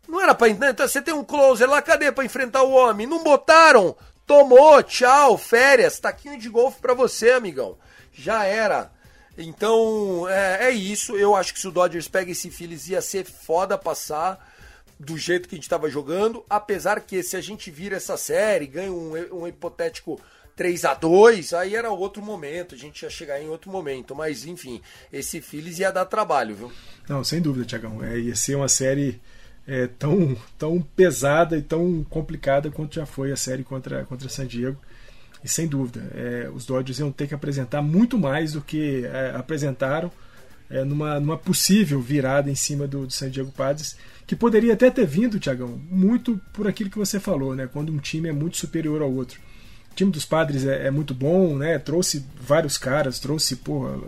[0.07, 0.47] Não era pra.
[0.77, 3.07] Você tem um closer lá, cadê pra enfrentar o homem?
[3.07, 3.95] Não botaram?
[4.31, 7.77] tomou, tchau, férias, taquinho de golfe para você, amigão.
[8.13, 8.91] Já era.
[9.37, 11.15] Então, é, é, isso.
[11.15, 14.49] Eu acho que se o Dodgers pega esse Phillies ia ser foda passar
[14.99, 16.45] do jeito que a gente estava jogando.
[16.49, 20.19] Apesar que se a gente vira essa série, ganha um, um hipotético
[20.55, 24.15] 3 a 2 aí era outro momento, a gente ia chegar em outro momento.
[24.15, 26.71] Mas, enfim, esse Phillies ia dar trabalho, viu?
[27.09, 28.03] Não, sem dúvida, Tiagão.
[28.03, 29.19] É, ia ser uma série
[29.65, 34.45] é, tão, tão pesada e tão complicada quanto já foi a série contra, contra San
[34.45, 34.77] Diego.
[35.43, 39.33] E sem dúvida, é, os Dodgers iam ter que apresentar muito mais do que é,
[39.35, 40.11] apresentaram
[40.69, 44.89] é, numa, numa possível virada em cima do, do San Diego Padres, que poderia até
[44.89, 47.67] ter vindo, Tiagão, muito por aquilo que você falou, né?
[47.71, 49.39] Quando um time é muito superior ao outro.
[49.91, 51.77] O time dos Padres é, é muito bom, né?
[51.77, 53.99] Trouxe vários caras, trouxe, porra,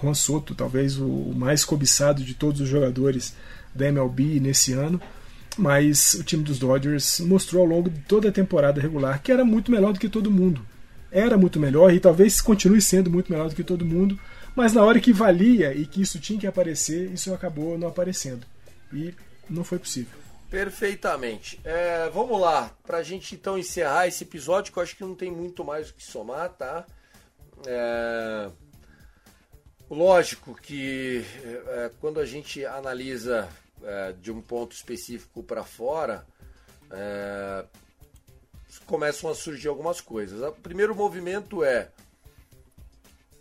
[0.00, 3.34] Juan Soto, talvez o, o mais cobiçado de todos os jogadores
[3.74, 5.00] da MLB nesse ano
[5.56, 9.44] mas o time dos Dodgers mostrou ao longo de toda a temporada regular que era
[9.44, 10.60] muito melhor do que todo mundo
[11.14, 14.18] era muito melhor e talvez continue sendo muito melhor do que todo mundo,
[14.56, 18.44] mas na hora que valia e que isso tinha que aparecer, isso acabou não aparecendo.
[18.92, 19.14] E
[19.48, 20.18] não foi possível.
[20.50, 21.60] Perfeitamente.
[21.64, 25.14] É, vamos lá, para a gente então encerrar esse episódio, que eu acho que não
[25.14, 26.84] tem muito mais o que somar, tá?
[27.66, 28.50] É...
[29.88, 33.48] Lógico que é, quando a gente analisa
[33.82, 36.26] é, de um ponto específico para fora,
[36.90, 37.64] é,
[38.80, 40.40] começam a surgir algumas coisas.
[40.42, 41.88] O primeiro movimento é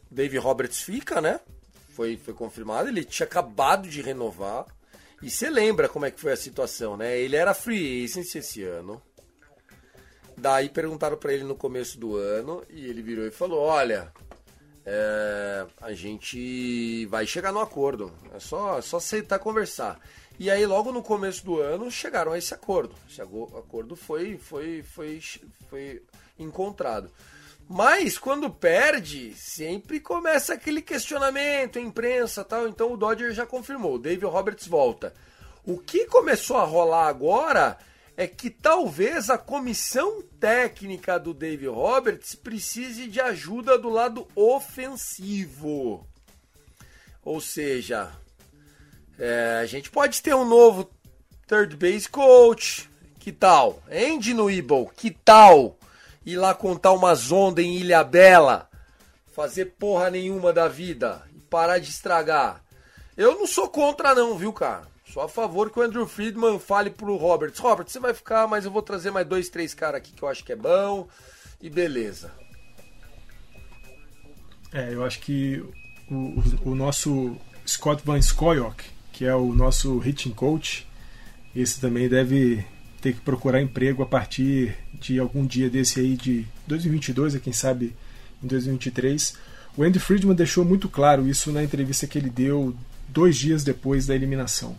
[0.10, 1.39] Dave Roberts fica, né?
[1.89, 4.65] Foi, foi confirmado, ele tinha acabado de renovar.
[5.22, 7.17] E você lembra como é que foi a situação, né?
[7.17, 9.02] Ele era free agent esse ano.
[10.36, 14.12] Daí perguntaram para ele no começo do ano e ele virou e falou: Olha,
[14.86, 18.12] é, a gente vai chegar no acordo.
[18.34, 20.00] É só, só aceitar conversar.
[20.39, 22.96] E aí, logo no começo do ano, chegaram a esse acordo.
[23.10, 25.22] Esse acordo foi, foi, foi,
[25.69, 26.02] foi
[26.38, 27.12] encontrado.
[27.69, 32.67] Mas quando perde, sempre começa aquele questionamento, imprensa tal.
[32.67, 35.13] Então o Dodger já confirmou, o David Roberts volta.
[35.65, 37.78] O que começou a rolar agora
[38.17, 46.06] é que talvez a comissão técnica do David Roberts precise de ajuda do lado ofensivo.
[47.24, 48.12] Ou seja,
[49.17, 50.89] é, a gente pode ter um novo
[51.47, 52.89] third base coach.
[53.19, 53.82] Que tal?
[53.89, 55.78] Andy Newell, que tal?
[56.26, 58.69] Ir lá contar uma zonda em Ilha Bela.
[59.34, 61.21] Fazer porra nenhuma da vida.
[61.34, 62.62] E parar de estragar.
[63.15, 64.88] Eu não sou contra não, viu, cara?
[65.06, 67.60] Sou a favor que o Andrew Friedman fale pro Roberts.
[67.60, 70.28] Roberts, você vai ficar, mas eu vou trazer mais dois, três caras aqui que eu
[70.28, 71.08] acho que é bom.
[71.62, 72.32] E beleza.
[74.73, 75.63] É, eu acho que
[76.10, 80.86] o, o, o nosso Scott Van Scoyock que é o nosso hitting coach.
[81.56, 82.65] Esse também deve
[82.99, 87.95] ter que procurar emprego a partir de algum dia desse aí de 2022, quem sabe
[88.43, 89.36] em 2023.
[89.78, 92.76] O Andy Friedman deixou muito claro isso na entrevista que ele deu
[93.08, 94.76] dois dias depois da eliminação.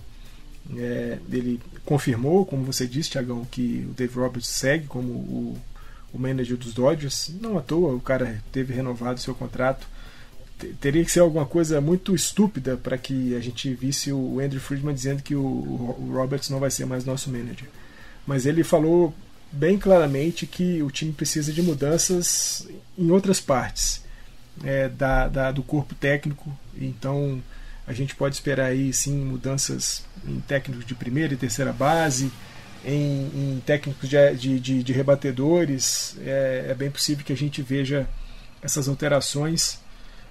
[0.76, 5.58] É, ele confirmou, como você disse, Tiagão, que o Dave Roberts segue como o,
[6.12, 7.30] o manager dos Dodgers.
[7.40, 9.86] Não à toa, o cara teve renovado seu contrato
[10.80, 14.94] teria que ser alguma coisa muito estúpida para que a gente visse o Andrew Friedman
[14.94, 17.68] dizendo que o, Roberts não vai ser mais nosso manager.
[18.26, 19.14] Mas ele falou
[19.50, 24.02] bem claramente que o time precisa de mudanças em outras partes
[24.62, 26.56] é, da, da, do corpo técnico.
[26.76, 27.42] Então
[27.86, 32.30] a gente pode esperar aí sim mudanças em técnicos de primeira e terceira base,
[32.84, 36.16] em, em técnicos de, de, de, de rebatedores.
[36.20, 38.08] É, é bem possível que a gente veja
[38.62, 39.83] essas alterações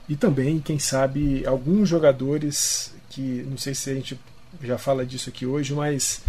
[0.07, 4.19] e também, quem sabe, alguns jogadores que não sei se a gente
[4.61, 6.21] já fala disso aqui hoje, mas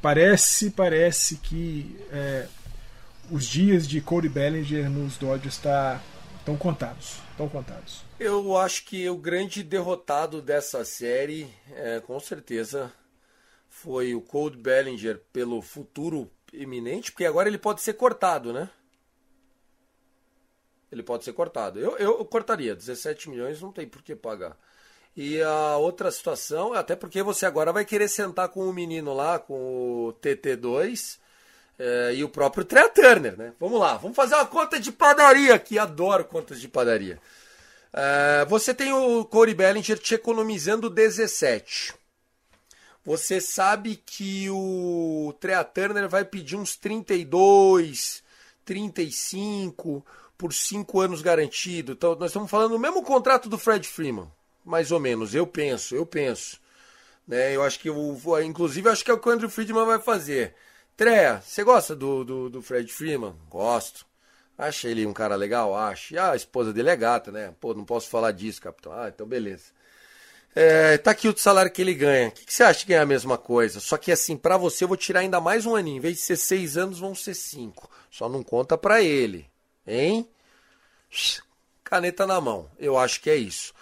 [0.00, 2.46] parece, parece que é,
[3.30, 6.00] os dias de Cody Bellinger nos Dodgers tá,
[6.38, 7.18] estão contados.
[7.30, 8.02] Estão contados.
[8.18, 12.92] Eu acho que o grande derrotado dessa série, é, com certeza,
[13.68, 18.68] foi o Cody Bellinger pelo futuro iminente, porque agora ele pode ser cortado, né?
[20.92, 21.80] Ele pode ser cortado.
[21.80, 24.56] Eu, eu cortaria, 17 milhões não tem por que pagar.
[25.16, 29.38] E a outra situação, até porque você agora vai querer sentar com o menino lá,
[29.38, 29.54] com
[30.08, 31.18] o TT2
[31.78, 33.52] é, e o próprio Trea Turner, né?
[33.58, 37.18] Vamos lá, vamos fazer uma conta de padaria aqui, adoro contas de padaria.
[37.92, 41.94] É, você tem o Corey Bellinger te economizando 17.
[43.04, 48.22] Você sabe que o Trea Turner vai pedir uns 32,
[48.64, 50.04] 35
[50.42, 51.92] por cinco anos garantido.
[51.92, 54.28] Então, nós estamos falando do mesmo contrato do Fred Freeman,
[54.64, 55.36] mais ou menos.
[55.36, 56.58] Eu penso, eu penso.
[57.28, 57.54] Né?
[57.54, 60.56] Eu acho que, o, inclusive, acho que é o que o Andrew Friedman vai fazer.
[60.96, 63.36] Treia, você gosta do, do, do Fred Freeman?
[63.48, 64.04] Gosto.
[64.58, 65.76] Acha ele um cara legal?
[65.76, 66.20] Acha.
[66.20, 67.54] Ah, a esposa dele é gata, né?
[67.60, 68.92] Pô, não posso falar disso, capitão.
[68.92, 69.66] Ah, então beleza.
[70.56, 72.30] É, tá aqui o salário que ele ganha.
[72.30, 73.78] O que, que você acha que é a mesma coisa?
[73.78, 75.98] Só que assim, para você eu vou tirar ainda mais um aninho.
[75.98, 77.88] Em vez de ser seis anos, vão ser cinco.
[78.10, 79.51] Só não conta pra ele.
[79.86, 80.28] Hein?
[81.82, 82.70] Caneta na mão.
[82.78, 83.72] Eu acho que é isso.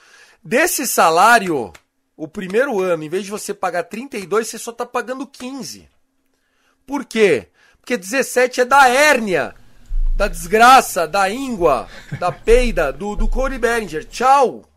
[0.42, 1.72] Desse salário,
[2.16, 5.88] o primeiro ano, em vez de você pagar 32, você só tá pagando 15.
[6.86, 7.48] Por quê?
[7.80, 9.54] Porque 17 é da hérnia,
[10.16, 14.04] da desgraça, da íngua, da peida, do, do Cody Bellinger.
[14.04, 14.69] Tchau!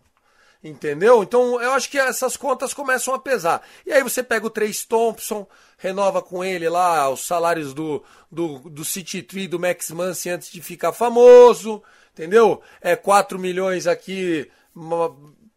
[0.64, 1.22] Entendeu?
[1.22, 3.62] Então eu acho que essas contas começam a pesar.
[3.86, 5.46] E aí você pega o Trace Thompson,
[5.78, 10.50] renova com ele lá os salários do, do, do City Tree, do Max Muncy antes
[10.50, 12.62] de ficar famoso, entendeu?
[12.80, 14.50] É 4 milhões aqui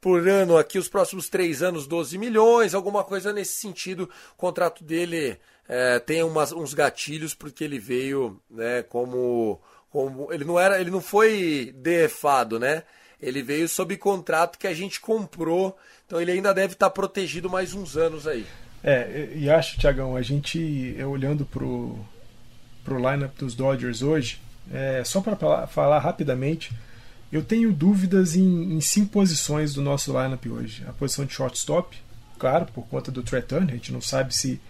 [0.01, 4.11] por ano, aqui os próximos 3 anos 12 milhões, alguma coisa nesse sentido.
[4.33, 5.39] O contrato dele
[5.69, 10.33] é, tem umas, uns gatilhos porque ele veio né, como, como.
[10.33, 10.81] Ele não era.
[10.81, 12.83] Ele não foi defado, né?
[13.21, 15.77] Ele veio sob contrato que a gente comprou,
[16.07, 18.47] então ele ainda deve estar protegido mais uns anos aí.
[18.85, 21.99] É, e acho, Tiagão, a gente olhando pro,
[22.85, 24.41] pro lineup dos Dodgers hoje,
[24.73, 26.73] é, só para falar rapidamente,
[27.33, 30.85] eu tenho dúvidas em, em, cinco posições do nosso lineup hoje.
[30.89, 31.97] A posição de shortstop,
[32.39, 34.61] claro, por conta do Trey Turner, a gente não sabe se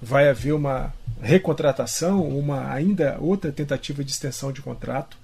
[0.00, 5.16] vai haver uma recontratação, uma ainda outra tentativa de extensão de contrato.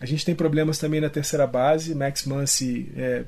[0.00, 1.94] A gente tem problemas também na terceira base.
[1.94, 3.24] Max Muncy é,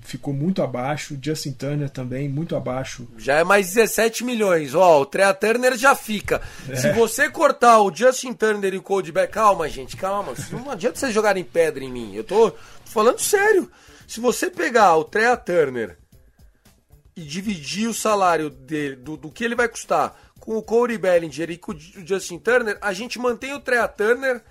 [0.00, 1.18] ficou muito abaixo.
[1.20, 3.06] Justin Turner também muito abaixo.
[3.18, 4.74] Já é mais 17 milhões.
[4.74, 6.40] Ó, o Trea Turner já fica.
[6.66, 6.76] É.
[6.76, 10.32] Se você cortar o Justin Turner e o Cody Beck, calma, gente, calma.
[10.50, 12.14] Não adianta vocês jogarem pedra em mim.
[12.14, 12.54] Eu tô
[12.86, 13.70] falando sério.
[14.06, 15.98] Se você pegar o Trea Turner
[17.14, 21.50] e dividir o salário dele, do, do que ele vai custar com o Cody Bellinger
[21.50, 24.42] e com o Justin Turner, a gente mantém o Trea Turner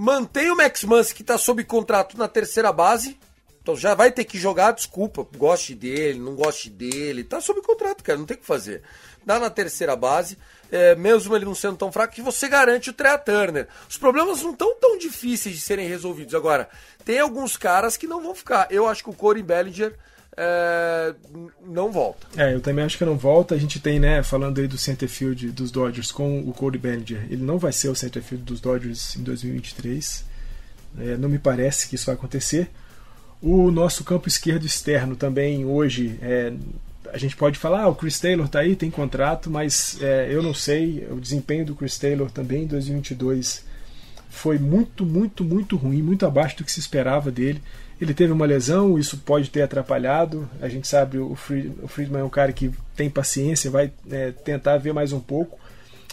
[0.00, 3.18] Mantém o Max Muncy, que está sob contrato na terceira base.
[3.60, 7.24] Então já vai ter que jogar, desculpa, goste dele, não goste dele.
[7.24, 8.80] Tá sob contrato, cara, não tem o que fazer.
[9.28, 10.38] Dá na terceira base,
[10.72, 13.68] é, mesmo ele não sendo tão fraco, que você garante o Trea Turner.
[13.86, 16.34] Os problemas não estão tão difíceis de serem resolvidos.
[16.34, 16.66] Agora,
[17.04, 18.68] tem alguns caras que não vão ficar.
[18.70, 19.94] Eu acho que o Corey Bellinger
[20.34, 21.14] é,
[21.62, 22.26] não volta.
[22.38, 23.54] É, eu também acho que não volta.
[23.54, 27.42] A gente tem, né, falando aí do centerfield dos Dodgers com o Cody Bellinger, ele
[27.42, 30.24] não vai ser o centerfield dos Dodgers em 2023.
[31.00, 32.70] É, não me parece que isso vai acontecer.
[33.42, 36.50] O nosso campo esquerdo externo também hoje, é,
[37.12, 40.42] a gente pode falar, ah, o Chris Taylor tá aí, tem contrato, mas é, eu
[40.42, 41.06] não sei.
[41.10, 43.64] O desempenho do Chris Taylor também em 2022
[44.28, 47.62] foi muito, muito, muito ruim, muito abaixo do que se esperava dele.
[48.00, 50.48] Ele teve uma lesão, isso pode ter atrapalhado.
[50.60, 54.92] A gente sabe o, Friedman é um cara que tem paciência, vai é, tentar ver
[54.92, 55.58] mais um pouco,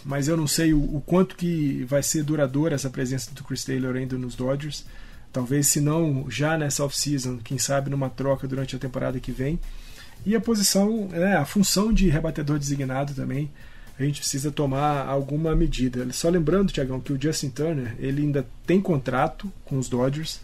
[0.03, 3.63] mas eu não sei o, o, quanto que vai ser duradoura essa presença do Chris
[3.63, 4.86] Taylor ainda nos Dodgers.
[5.31, 9.60] Talvez, se não, já nessa off-season, quem sabe numa troca durante a temporada que vem.
[10.23, 13.51] E a posição, é, a função de rebatedor designado também,
[13.97, 16.06] a gente precisa tomar alguma medida.
[16.12, 20.39] Só lembrando, Tiagão, que o Justin Turner ele ainda tem contrato com os Dodgers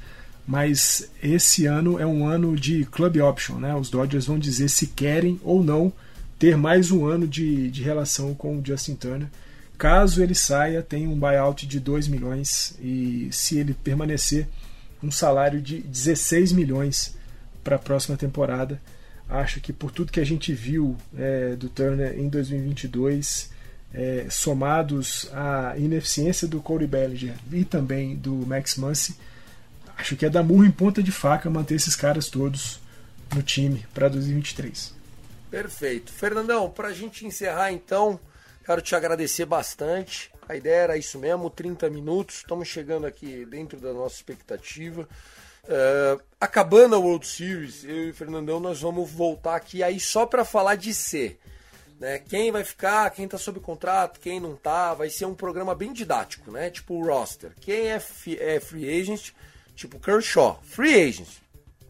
[0.46, 3.76] mas esse ano é um ano de club option, né?
[3.76, 5.94] Os Dodgers vão dizer se querem ou não
[6.40, 9.28] ter mais um ano de, de relação com o Justin Turner.
[9.78, 14.48] Caso ele saia, tem um buyout de 2 milhões e se ele permanecer,
[15.02, 17.16] um salário de 16 milhões
[17.64, 18.80] para a próxima temporada.
[19.32, 23.50] Acho que por tudo que a gente viu é, do Turner em 2022,
[23.94, 29.16] é, somados à ineficiência do Corey Bellinger e também do Max Muncy,
[30.02, 32.80] Acho que é dar murro em ponta de faca manter esses caras todos
[33.36, 34.96] no time para 2023.
[35.52, 36.12] Perfeito.
[36.12, 38.20] Fernandão, para a gente encerrar então,
[38.66, 40.32] quero te agradecer bastante.
[40.50, 42.38] A ideia era isso mesmo, 30 minutos.
[42.38, 45.08] Estamos chegando aqui dentro da nossa expectativa.
[45.64, 50.26] Uh, acabando a World Series, eu e o Fernandão, nós vamos voltar aqui aí só
[50.26, 51.38] para falar de C.
[52.00, 52.18] Né?
[52.18, 54.94] Quem vai ficar, quem está sob contrato, quem não tá.
[54.94, 56.70] Vai ser um programa bem didático, né?
[56.72, 57.52] Tipo o roster.
[57.62, 58.02] Quem é,
[58.40, 59.32] é free agent
[59.82, 61.28] Tipo Kershaw, free agent.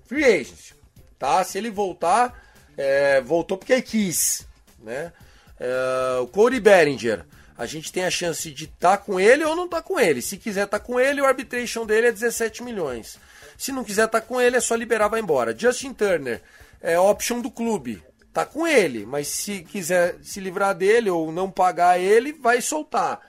[0.05, 0.71] Free agent.
[1.19, 1.43] Tá?
[1.43, 2.41] Se ele voltar,
[2.77, 4.47] é, voltou porque quis.
[4.79, 5.11] Né?
[5.59, 7.25] É, o Cody Bellinger.
[7.57, 9.99] A gente tem a chance de estar tá com ele ou não estar tá com
[9.99, 10.21] ele.
[10.21, 13.19] Se quiser estar tá com ele, o arbitration dele é 17 milhões.
[13.61, 15.57] Se não quiser estar tá com ele, é só liberar, vai embora.
[15.57, 16.41] Justin Turner
[16.81, 18.03] é option do clube.
[18.33, 23.21] Tá com ele, mas se quiser se livrar dele ou não pagar ele, vai soltar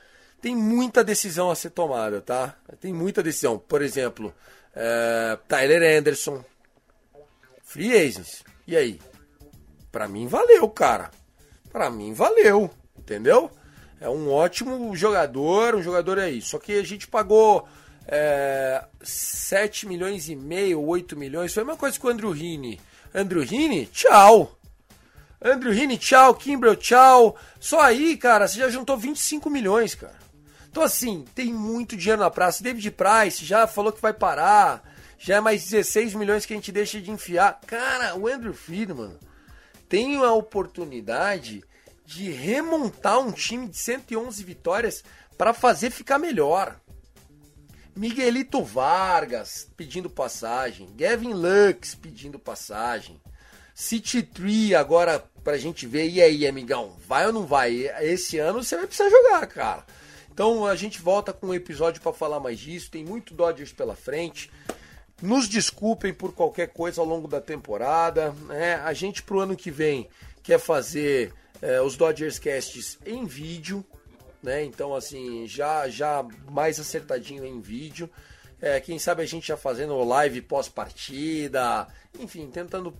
[0.43, 2.57] tem muita decisão a ser tomada, tá?
[2.81, 3.61] Tem muita decisão.
[3.61, 4.35] Por exemplo,
[4.75, 6.45] é, Tyler Anderson,
[7.63, 8.43] free agents.
[8.67, 9.01] E aí?
[9.93, 11.13] Para mim valeu, cara.
[11.71, 12.69] Para mim valeu,
[12.99, 13.53] entendeu?
[14.01, 16.43] É um ótimo jogador, um jogador aí.
[16.43, 17.69] Só que a gente pagou
[18.07, 21.53] é, 7 milhões e meio, 8 milhões.
[21.53, 22.81] Foi a mesma coisa com o Andrew Heaney.
[23.15, 24.59] Andrew Heaney, tchau.
[25.43, 26.35] Andrew Heaney, tchau.
[26.35, 27.37] Kimbrel, tchau.
[27.61, 30.23] Só aí, cara, você já juntou 25 milhões, cara.
[30.71, 32.63] Então, assim, tem muito dinheiro na praça.
[32.63, 34.83] David Price já falou que vai parar.
[35.19, 37.61] Já é mais 16 milhões que a gente deixa de enfiar.
[37.67, 39.17] Cara, o Andrew Friedman
[39.89, 41.63] tem a oportunidade
[42.05, 45.05] de remontar um time de 111 vitórias
[45.37, 46.81] para fazer ficar melhor.
[47.95, 53.21] Miguelito Vargas pedindo passagem, Gavin Lux pedindo passagem,
[53.75, 57.91] City Tree agora pra gente ver, e aí, amigão, vai ou não vai?
[58.01, 59.85] Esse ano você vai precisar jogar, cara.
[60.33, 63.95] Então a gente volta com um episódio para falar mais disso, tem muito Dodgers pela
[63.95, 64.51] frente.
[65.21, 68.33] Nos desculpem por qualquer coisa ao longo da temporada.
[68.49, 68.77] Né?
[68.77, 70.09] A gente pro ano que vem
[70.43, 73.85] quer fazer é, os Dodgers Casts em vídeo,
[74.43, 74.65] né?
[74.65, 78.11] Então, assim, já, já mais acertadinho em vídeo.
[78.61, 81.87] É, quem sabe a gente já fazendo live pós-partida,
[82.19, 82.97] enfim, tentando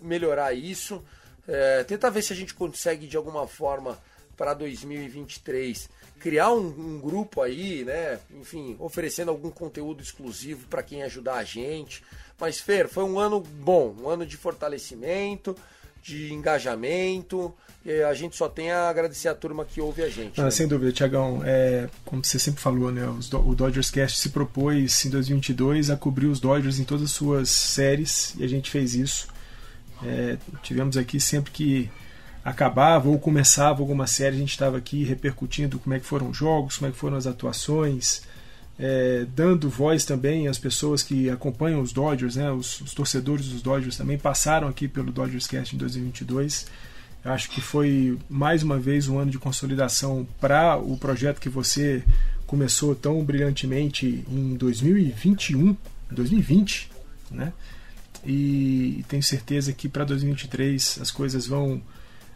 [0.00, 1.04] melhorar isso.
[1.46, 3.98] É, tentar ver se a gente consegue de alguma forma
[4.36, 5.88] para 2023
[6.20, 8.18] criar um, um, grupo aí, né?
[8.30, 12.02] Enfim, oferecendo algum conteúdo exclusivo para quem ajudar a gente.
[12.38, 15.56] Mas, Fer, foi um ano bom, um ano de fortalecimento
[16.02, 17.54] de engajamento.
[18.08, 20.40] a gente só tem a agradecer a turma que ouve a gente.
[20.40, 20.50] Ah, né?
[20.50, 21.42] Sem dúvida, Tiagão.
[21.44, 26.26] É, como você sempre falou, né, o Dodgers Cast se propôs em 2022 a cobrir
[26.26, 29.28] os Dodgers em todas as suas séries e a gente fez isso.
[30.04, 31.90] É, tivemos aqui sempre que
[32.44, 36.36] acabava ou começava alguma série, a gente estava aqui repercutindo como é que foram os
[36.36, 38.22] jogos, como é que foram as atuações,
[38.78, 43.60] é, dando voz também às pessoas que acompanham os Dodgers, né, os, os, torcedores dos
[43.60, 46.66] Dodgers também passaram aqui pelo Dodgers Cast em 2022.
[47.24, 51.48] Eu acho que foi mais uma vez um ano de consolidação para o projeto que
[51.48, 52.04] você
[52.46, 55.76] começou tão brilhantemente em 2021,
[56.10, 56.90] 2020,
[57.30, 57.52] né?
[58.24, 61.82] E tenho certeza que para 2023 as coisas vão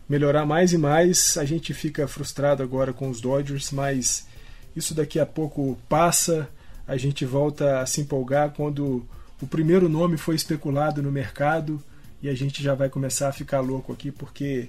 [0.08, 1.36] melhorar mais e mais.
[1.36, 4.26] A gente fica frustrado agora com os Dodgers, mas
[4.74, 6.48] isso daqui a pouco passa,
[6.86, 9.06] a gente volta a se empolgar quando
[9.40, 11.82] o primeiro nome foi especulado no mercado
[12.22, 14.68] e a gente já vai começar a ficar louco aqui, porque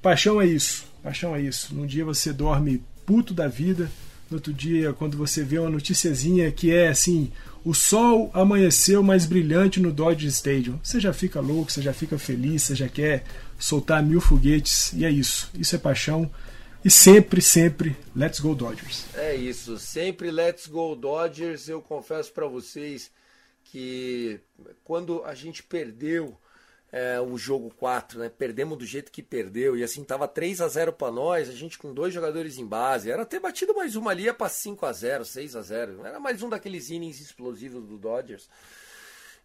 [0.00, 1.74] paixão é isso, paixão é isso.
[1.74, 3.90] Num dia você dorme puto da vida,
[4.30, 7.30] no outro dia, quando você vê uma noticiazinha que é assim:
[7.64, 12.18] o sol amanheceu mais brilhante no Dodge Stadium, você já fica louco, você já fica
[12.18, 13.24] feliz, você já quer
[13.58, 15.50] soltar mil foguetes, e é isso.
[15.58, 16.30] Isso é paixão.
[16.84, 19.06] E sempre, sempre, let's go Dodgers.
[19.14, 21.66] É isso, sempre let's go Dodgers.
[21.66, 23.10] Eu confesso para vocês
[23.64, 24.38] que
[24.84, 26.38] quando a gente perdeu
[26.92, 28.28] é, o jogo 4, né?
[28.28, 29.76] Perdemos do jeito que perdeu.
[29.76, 33.10] E assim, tava 3 a 0 para nós, a gente com dois jogadores em base.
[33.10, 36.20] Era ter batido mais uma ali, ia pra 5 a 0 6 a 0 Era
[36.20, 38.46] mais um daqueles innings explosivos do Dodgers.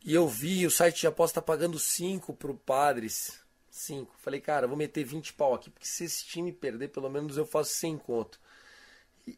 [0.03, 3.39] E eu vi o site de aposta pagando 5 pro Padres
[3.79, 4.13] 5.
[4.17, 7.45] Falei, cara, vou meter 20 pau aqui, porque se esse time perder, pelo menos eu
[7.45, 8.39] faço 100 conto.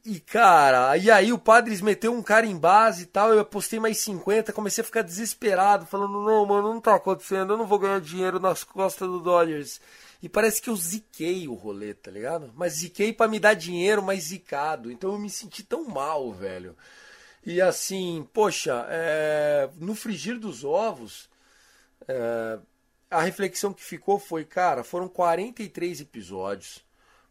[0.05, 3.79] E, cara, e aí o Padres meteu um cara em base e tal, eu apostei
[3.79, 7.79] mais 50, comecei a ficar desesperado, falando, não, mano, não tá acontecendo, eu não vou
[7.79, 9.81] ganhar dinheiro nas costas do Dodgers.
[10.23, 12.51] E parece que eu ziquei o rolê, tá ligado?
[12.55, 14.91] Mas ziquei para me dar dinheiro, mas zicado.
[14.91, 16.77] Então eu me senti tão mal, velho.
[17.45, 19.69] E assim, poxa, é...
[19.77, 21.27] no frigir dos ovos,
[22.07, 22.59] é
[23.11, 26.83] a reflexão que ficou foi, cara, foram 43 episódios,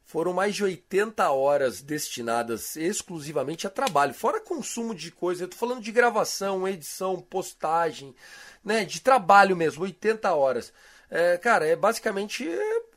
[0.05, 5.57] foram mais de 80 horas destinadas exclusivamente a trabalho, fora consumo de coisa, eu tô
[5.57, 8.15] falando de gravação, edição, postagem,
[8.63, 10.73] né, de trabalho mesmo, 80 horas.
[11.11, 12.47] É, cara, é basicamente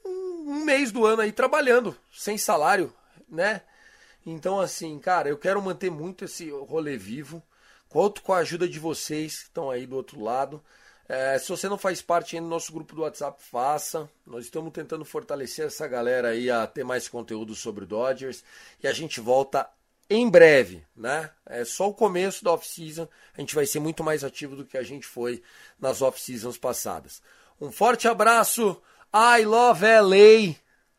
[0.06, 2.94] um mês do ano aí trabalhando, sem salário,
[3.30, 3.62] né?
[4.26, 7.42] Então, assim, cara, eu quero manter muito esse rolê vivo.
[7.90, 10.64] Conto com a ajuda de vocês que estão aí do outro lado.
[11.08, 14.10] É, se você não faz parte ainda do nosso grupo do WhatsApp, faça.
[14.26, 18.44] Nós estamos tentando fortalecer essa galera aí a ter mais conteúdo sobre o Dodgers.
[18.82, 19.70] E a gente volta
[20.10, 21.30] em breve, né?
[21.46, 23.08] É só o começo da off-season.
[23.38, 25.42] A gente vai ser muito mais ativo do que a gente foi
[25.80, 27.22] nas off-seasons passadas.
[27.60, 28.82] Um forte abraço.
[29.14, 30.56] I love LA.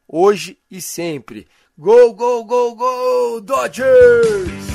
[0.06, 1.48] Hoje e sempre.
[1.76, 4.73] Go, go, go, go, Dodgers!